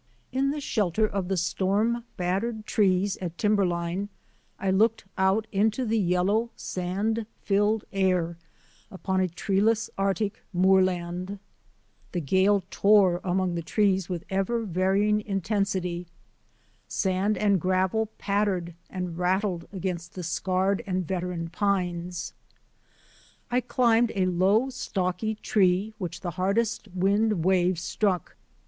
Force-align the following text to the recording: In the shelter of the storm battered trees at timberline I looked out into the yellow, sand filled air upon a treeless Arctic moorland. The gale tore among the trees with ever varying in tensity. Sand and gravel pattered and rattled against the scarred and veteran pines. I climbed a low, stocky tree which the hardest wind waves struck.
In 0.31 0.49
the 0.49 0.59
shelter 0.59 1.05
of 1.07 1.27
the 1.27 1.37
storm 1.37 2.05
battered 2.17 2.65
trees 2.65 3.17
at 3.17 3.37
timberline 3.37 4.09
I 4.57 4.71
looked 4.71 5.05
out 5.15 5.45
into 5.51 5.85
the 5.85 5.99
yellow, 5.99 6.49
sand 6.55 7.27
filled 7.43 7.85
air 7.93 8.35
upon 8.89 9.19
a 9.21 9.27
treeless 9.27 9.91
Arctic 9.99 10.41
moorland. 10.53 11.37
The 12.13 12.19
gale 12.19 12.63
tore 12.71 13.21
among 13.23 13.53
the 13.53 13.61
trees 13.61 14.09
with 14.09 14.23
ever 14.31 14.63
varying 14.65 15.19
in 15.21 15.39
tensity. 15.39 16.07
Sand 16.87 17.37
and 17.37 17.61
gravel 17.61 18.07
pattered 18.17 18.73
and 18.89 19.19
rattled 19.19 19.67
against 19.71 20.15
the 20.15 20.23
scarred 20.23 20.81
and 20.87 21.07
veteran 21.07 21.47
pines. 21.49 22.33
I 23.51 23.61
climbed 23.61 24.11
a 24.15 24.25
low, 24.25 24.71
stocky 24.71 25.35
tree 25.35 25.93
which 25.99 26.21
the 26.21 26.31
hardest 26.31 26.87
wind 26.87 27.45
waves 27.45 27.83
struck. 27.83 28.35